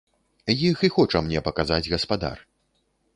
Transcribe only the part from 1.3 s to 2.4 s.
паказаць гаспадар.